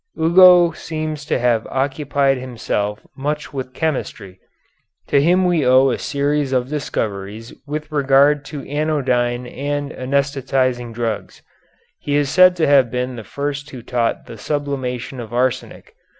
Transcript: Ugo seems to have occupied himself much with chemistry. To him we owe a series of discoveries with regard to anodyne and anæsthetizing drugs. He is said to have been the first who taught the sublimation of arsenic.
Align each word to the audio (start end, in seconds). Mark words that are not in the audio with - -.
Ugo 0.19 0.71
seems 0.71 1.25
to 1.25 1.37
have 1.37 1.67
occupied 1.67 2.39
himself 2.39 3.05
much 3.15 3.53
with 3.53 3.71
chemistry. 3.75 4.39
To 5.09 5.21
him 5.21 5.45
we 5.45 5.63
owe 5.63 5.91
a 5.91 5.99
series 5.99 6.53
of 6.53 6.69
discoveries 6.69 7.53
with 7.67 7.91
regard 7.91 8.43
to 8.45 8.67
anodyne 8.67 9.45
and 9.45 9.91
anæsthetizing 9.91 10.91
drugs. 10.91 11.43
He 11.99 12.15
is 12.15 12.31
said 12.31 12.55
to 12.55 12.65
have 12.67 12.89
been 12.89 13.15
the 13.15 13.23
first 13.23 13.69
who 13.69 13.83
taught 13.83 14.25
the 14.25 14.39
sublimation 14.39 15.19
of 15.19 15.35
arsenic. 15.35 15.93